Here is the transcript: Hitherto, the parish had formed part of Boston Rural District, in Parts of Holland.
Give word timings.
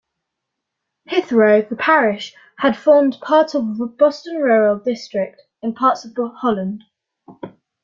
Hitherto, 1.05 1.67
the 1.69 1.75
parish 1.75 2.33
had 2.57 2.75
formed 2.75 3.19
part 3.21 3.53
of 3.53 3.77
Boston 3.99 4.37
Rural 4.37 4.79
District, 4.79 5.39
in 5.61 5.75
Parts 5.75 6.05
of 6.05 6.17
Holland. 6.37 6.85